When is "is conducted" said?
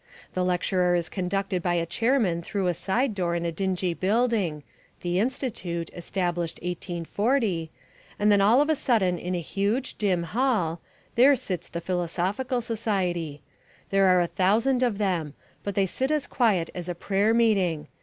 0.95-1.61